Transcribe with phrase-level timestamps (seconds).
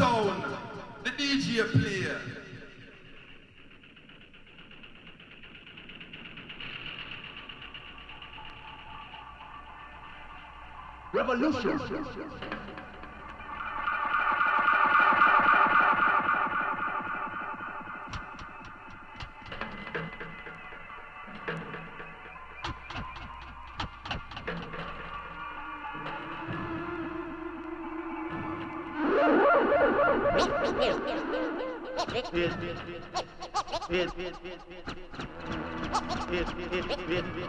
[0.00, 0.56] Uptown,
[1.02, 2.20] the DJ player.
[11.12, 11.80] Revolution.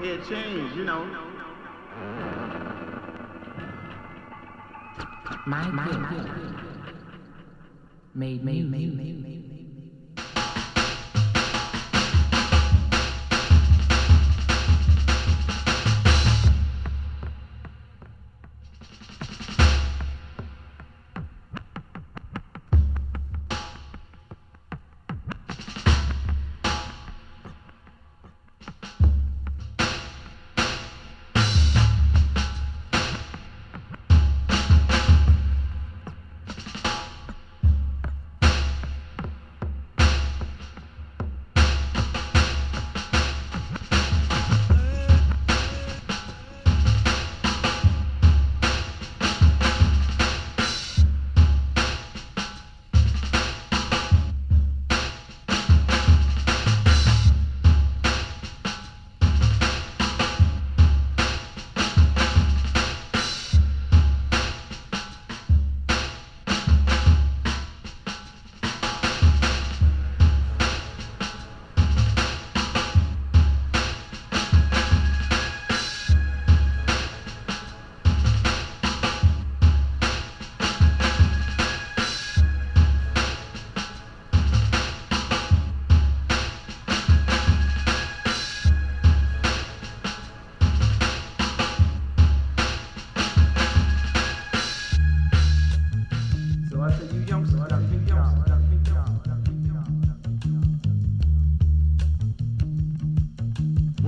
[0.02, 1.06] It changed, you know.
[5.46, 5.86] My, my,
[8.14, 9.29] made me, made me, made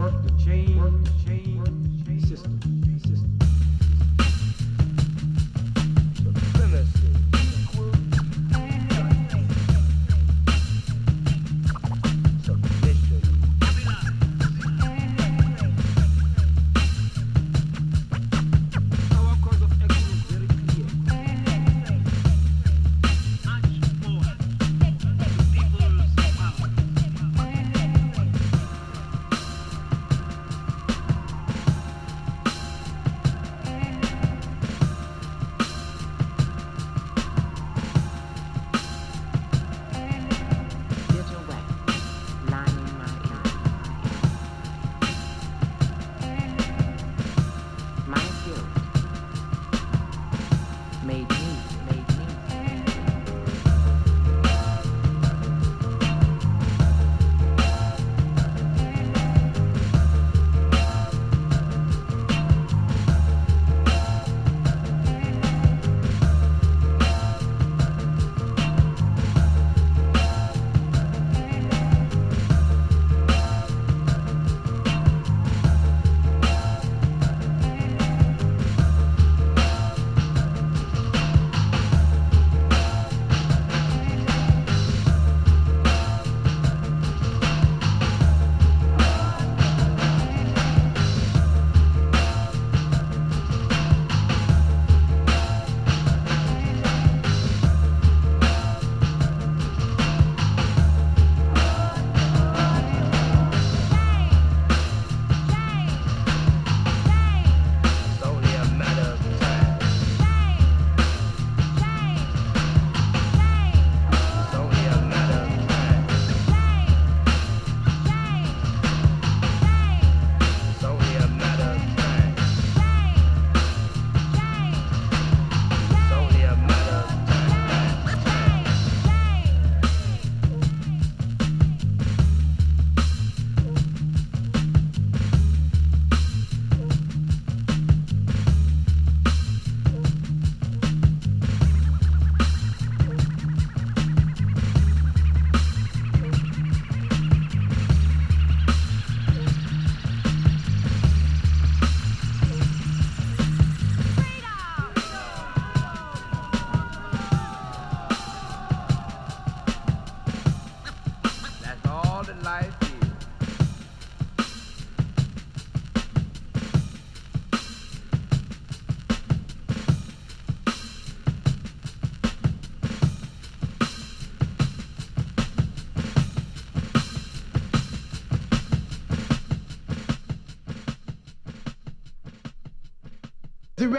[0.02, 2.22] Work the chain, work the chain, work the chain.
[2.22, 2.60] System,
[3.06, 3.31] system.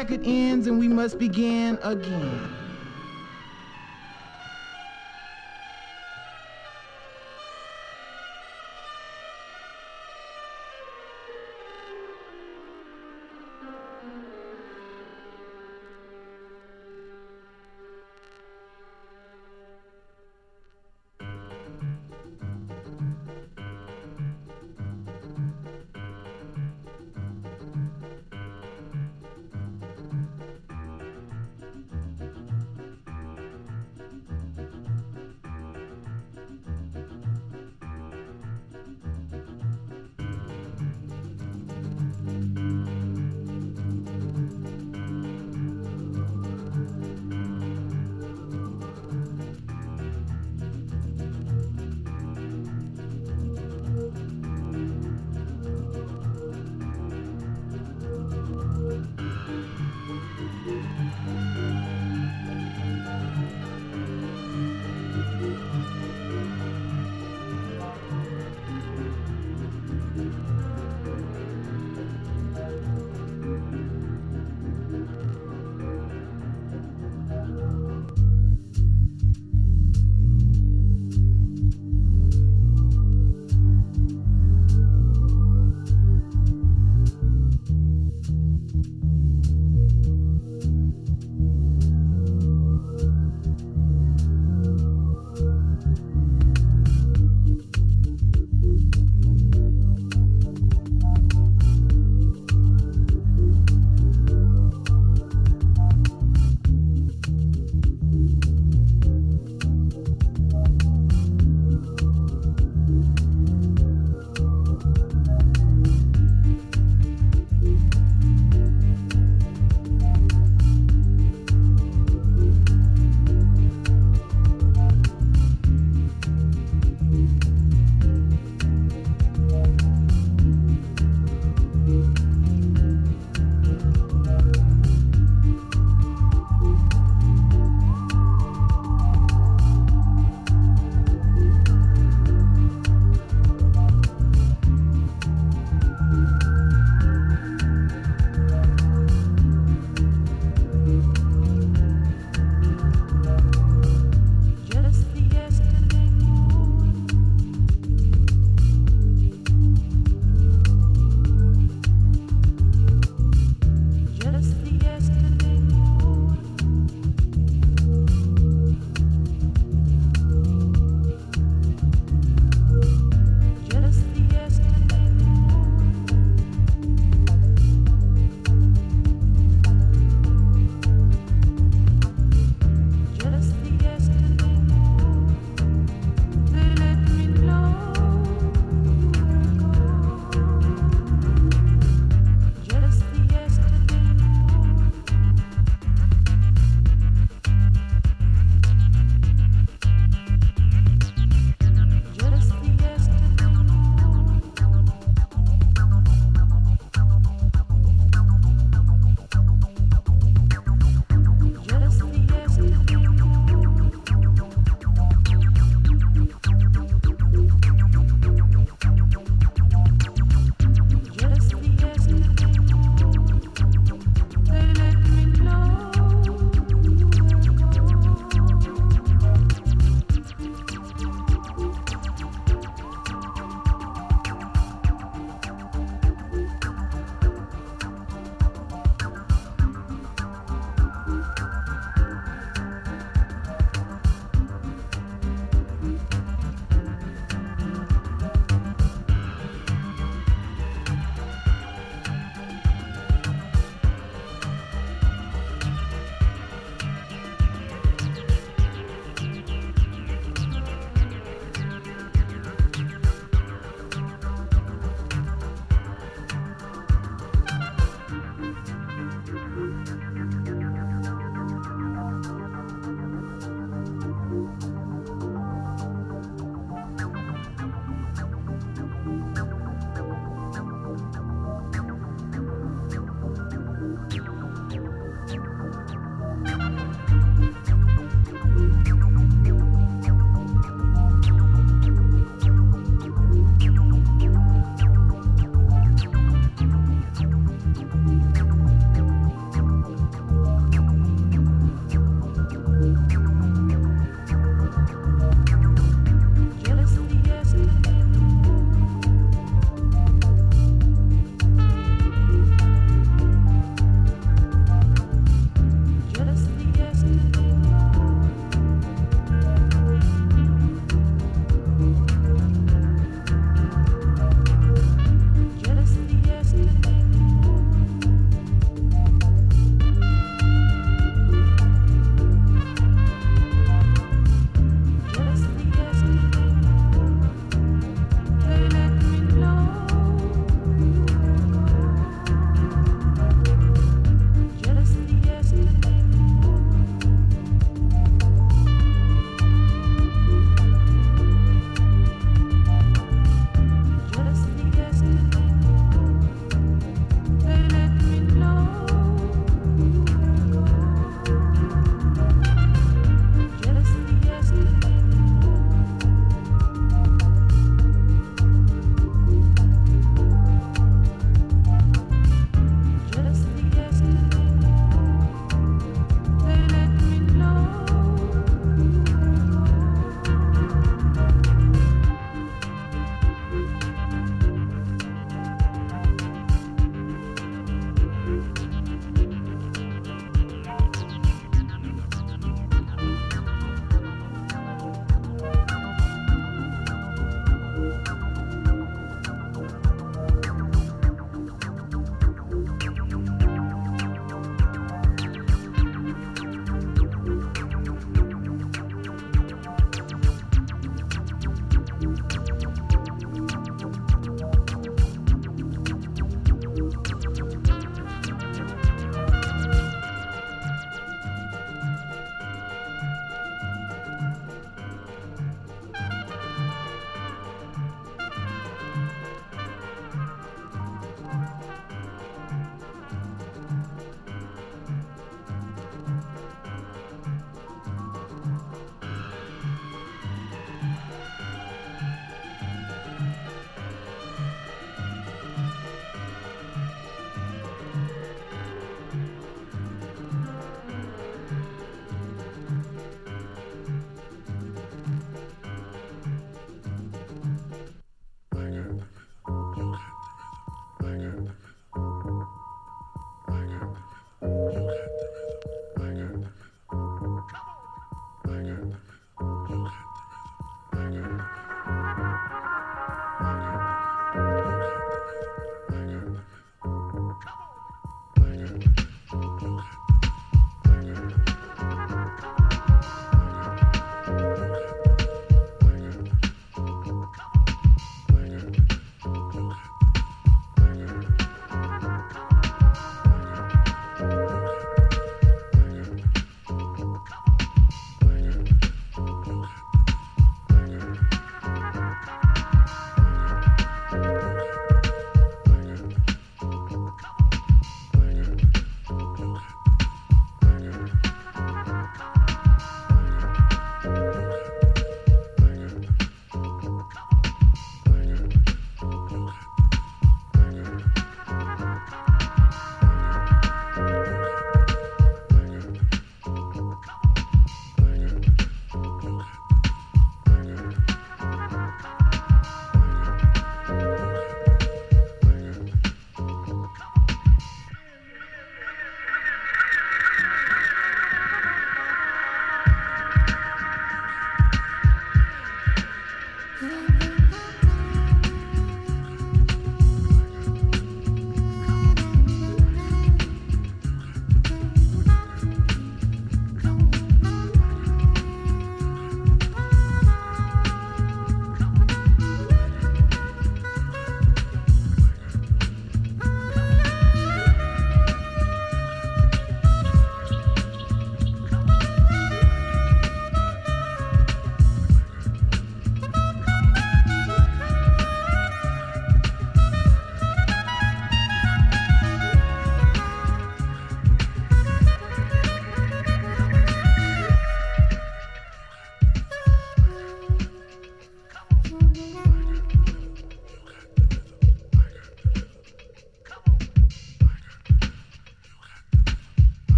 [0.00, 2.59] Record ends and we must begin again.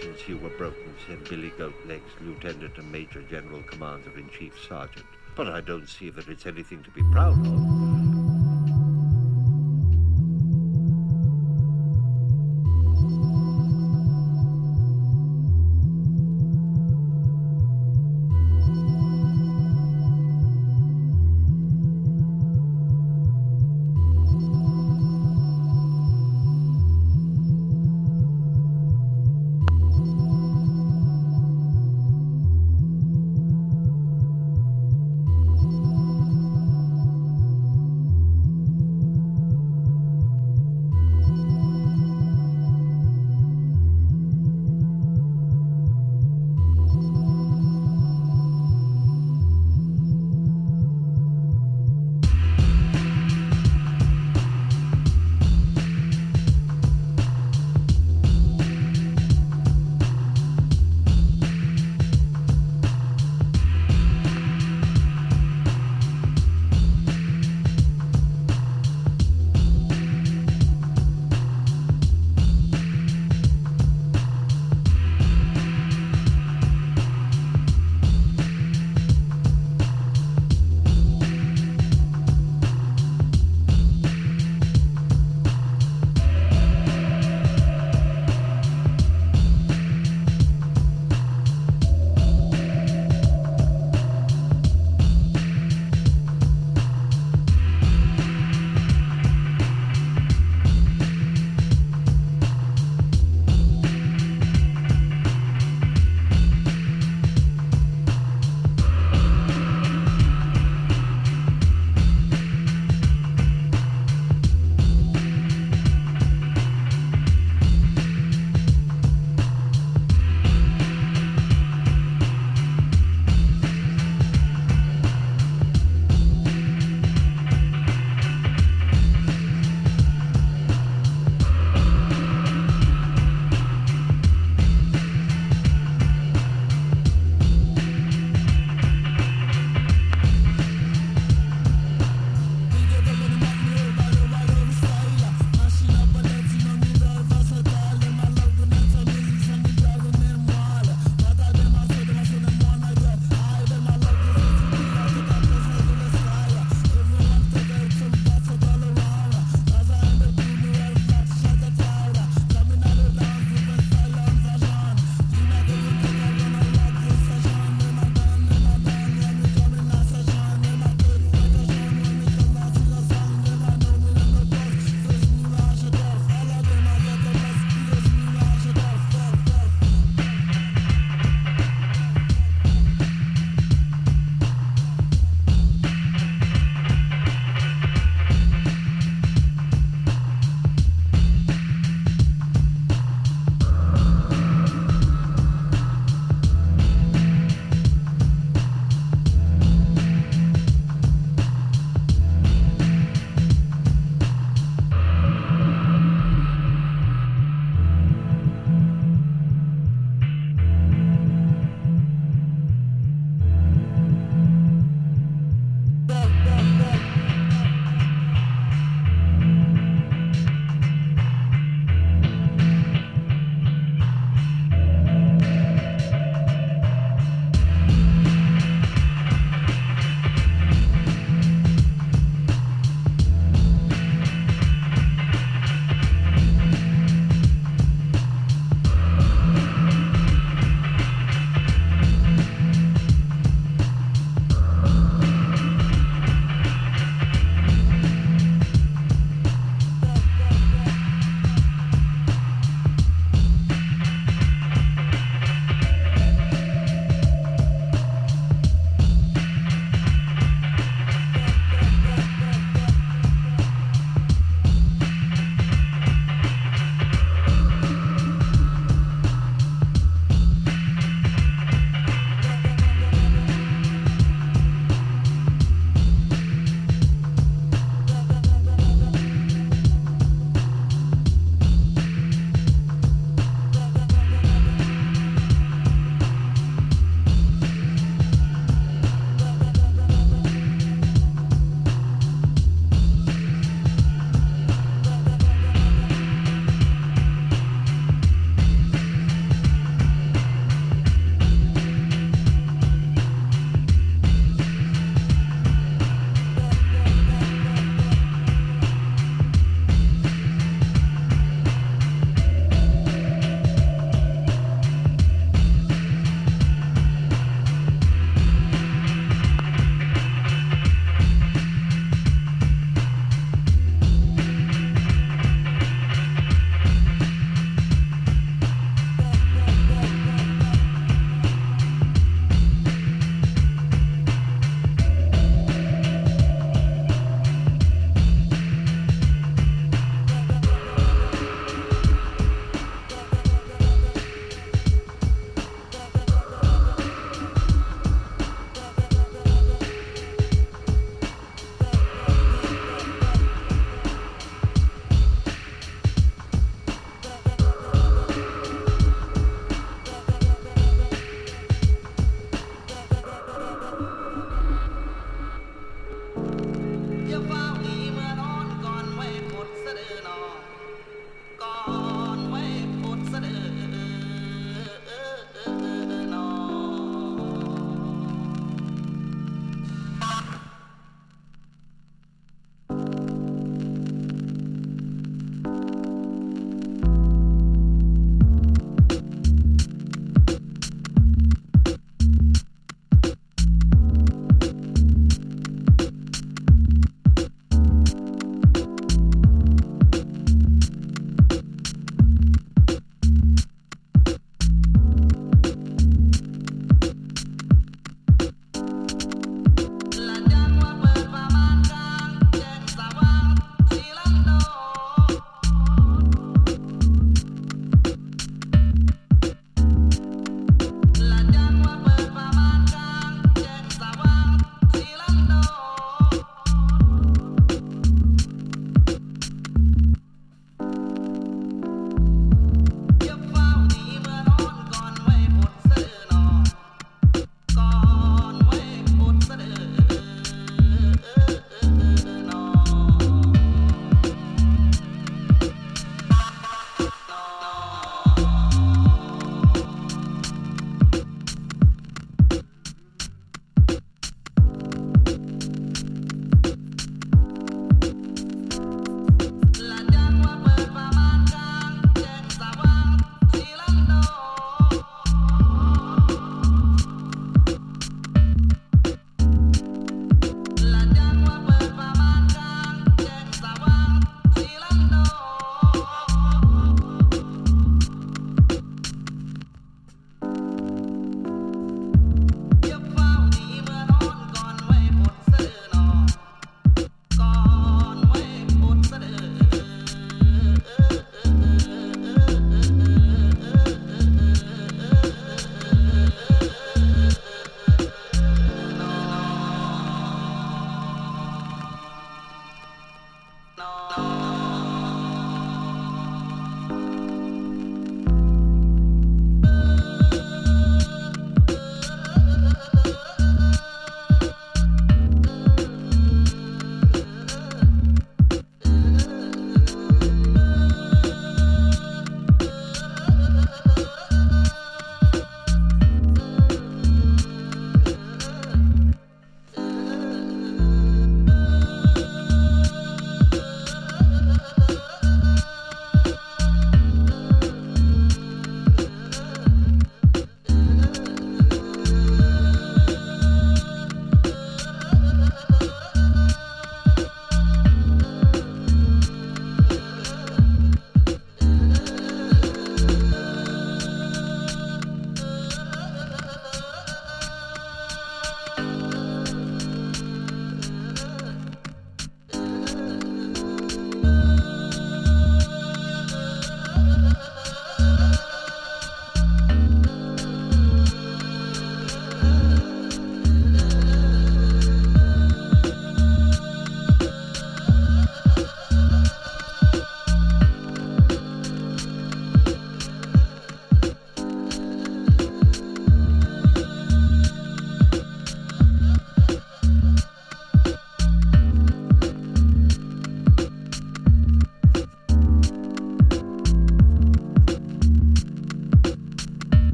[0.00, 5.06] Since you were broken, said Billy Goatlegs, Lieutenant and Major General Commander-in-Chief Sergeant.
[5.34, 8.17] But I don't see that it's anything to be proud of.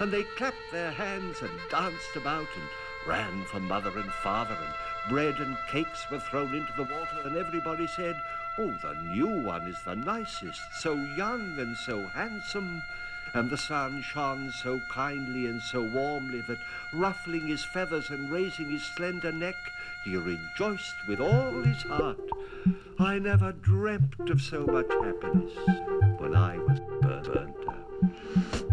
[0.00, 2.68] And they clapped their hands and danced about and
[3.06, 7.36] ran for mother and father, and bread and cakes were thrown into the water, and
[7.36, 8.20] everybody said,
[8.58, 12.82] Oh, the new one is the nicest, so young and so handsome.
[13.34, 16.58] And the sun shone so kindly and so warmly that,
[16.94, 19.56] ruffling his feathers and raising his slender neck,
[20.04, 22.18] he rejoiced with all his heart.
[22.98, 25.52] I never dreamt of so much happiness
[26.18, 28.69] when I was burnt, out.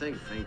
[0.00, 0.46] Tell me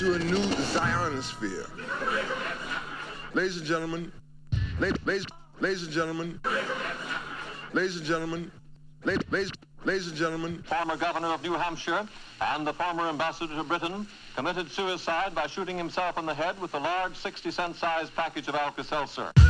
[0.00, 1.68] into a new zionosphere.
[3.34, 4.12] Ladies and gentlemen,
[4.78, 5.26] la- ladies,
[5.60, 6.40] ladies and gentlemen,
[7.72, 8.52] ladies and gentlemen,
[9.04, 9.50] la- ladies,
[9.84, 12.06] ladies and gentlemen, former governor of New Hampshire
[12.40, 16.74] and the former ambassador to Britain committed suicide by shooting himself in the head with
[16.74, 19.32] a large 60 cent sized package of Alka-Seltzer.
[19.34, 19.47] Number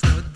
[0.00, 0.35] things.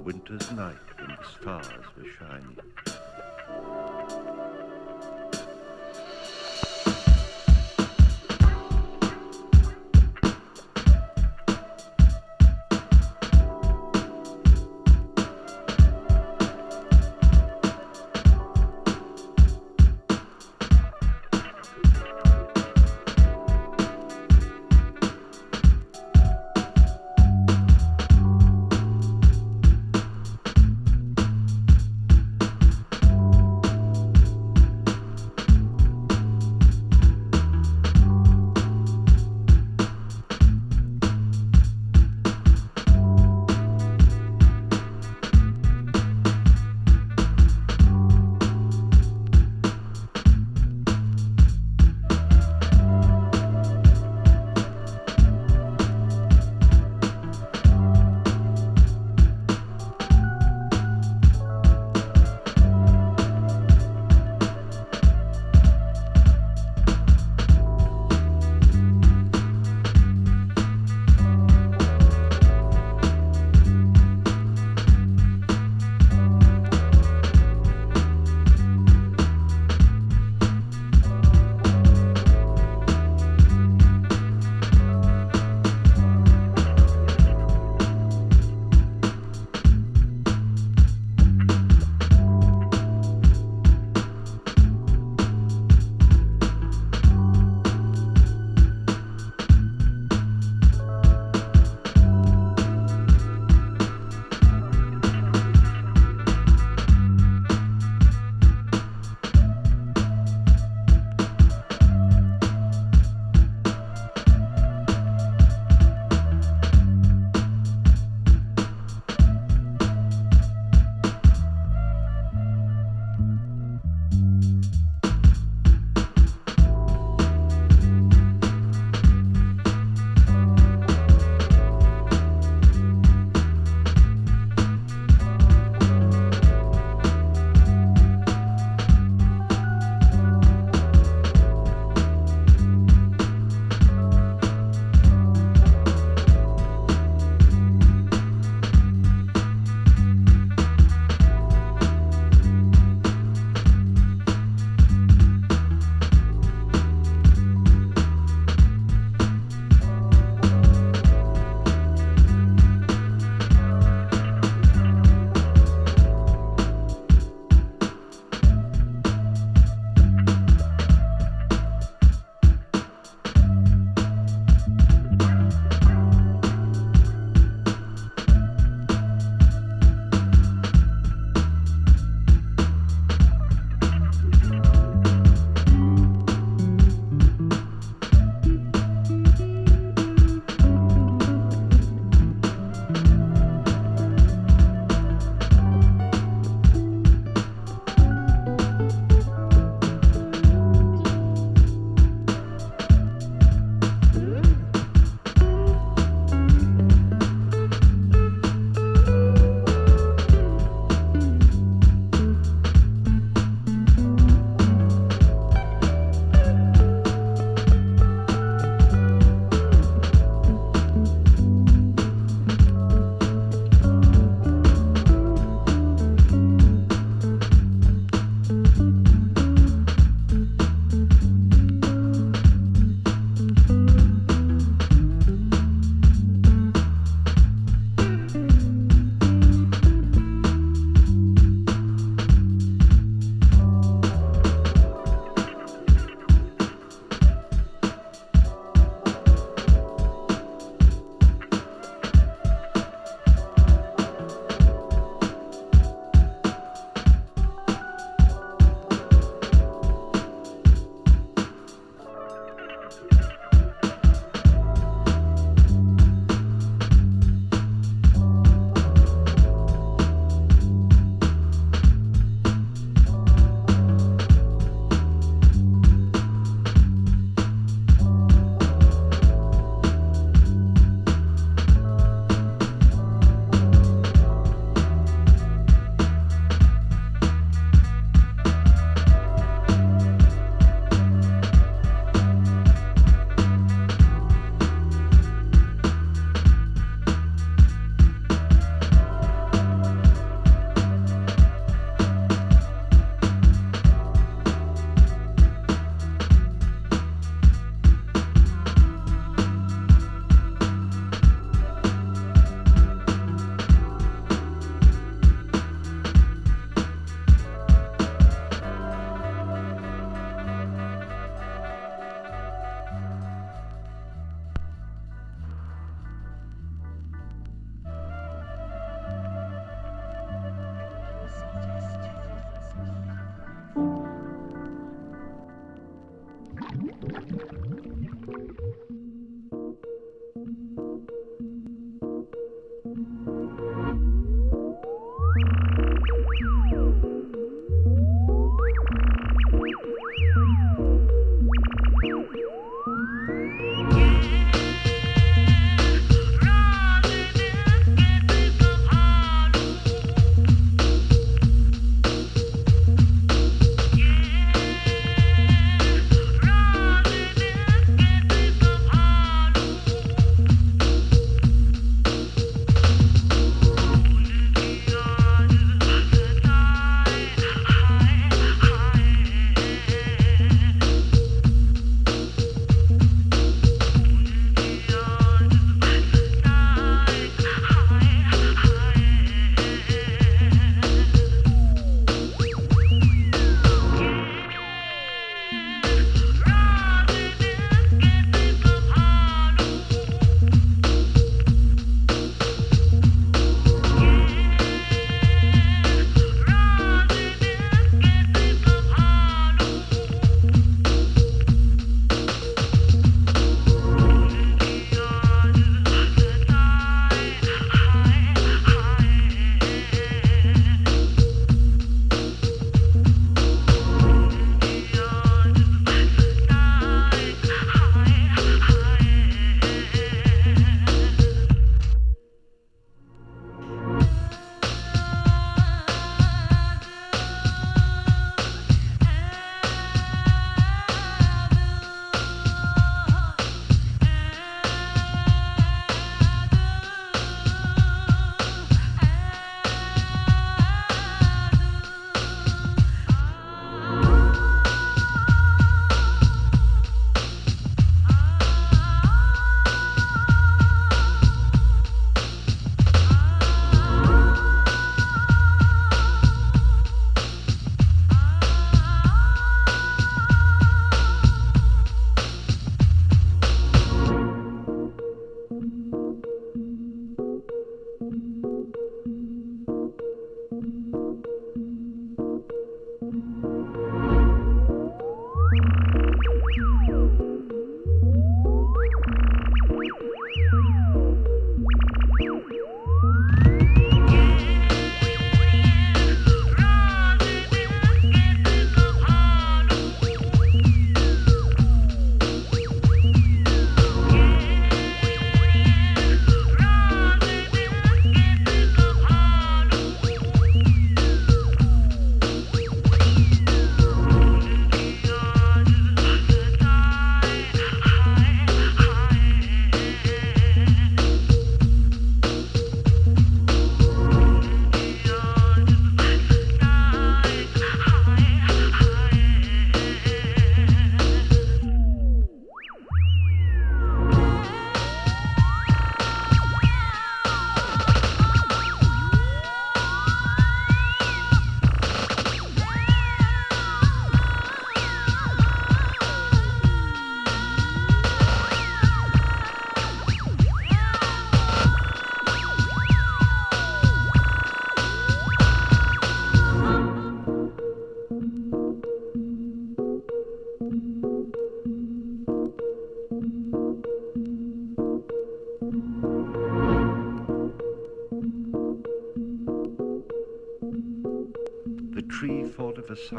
[0.00, 2.56] a winter's night when the stars were shining.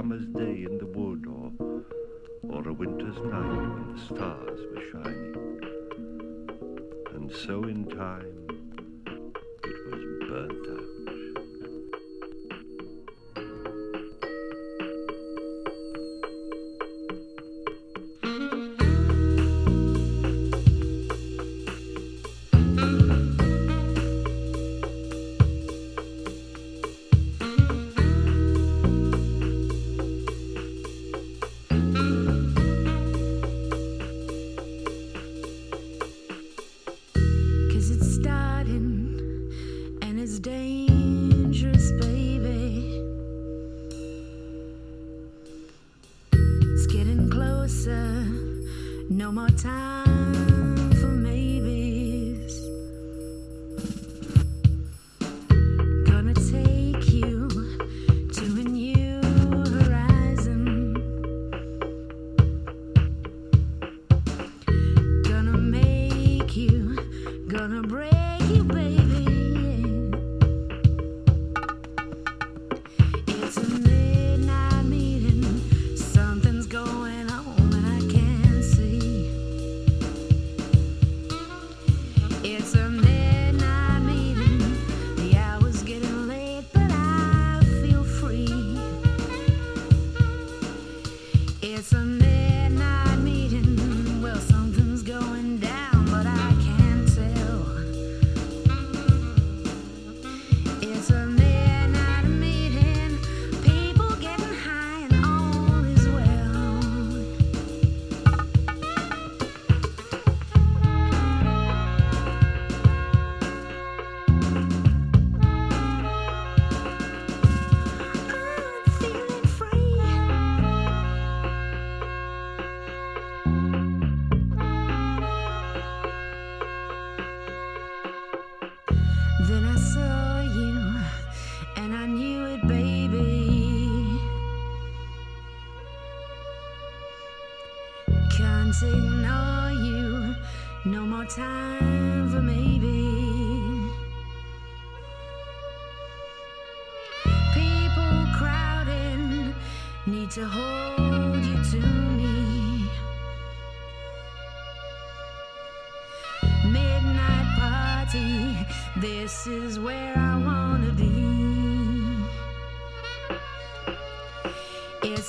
[0.02, 1.52] summer's day in the wood or,
[2.50, 5.36] or a winter's night when the stars were shining.
[7.14, 8.41] And so in time,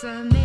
[0.02, 0.41] It's amazing.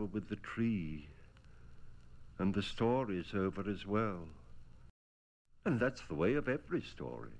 [0.00, 1.06] Over with the tree.
[2.38, 4.28] And the story's over as well.
[5.66, 7.28] And that's the way of every story.